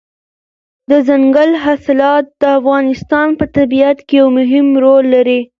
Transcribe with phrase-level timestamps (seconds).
[0.89, 5.39] دځنګل حاصلات د افغانستان په طبیعت کې یو مهم رول لري.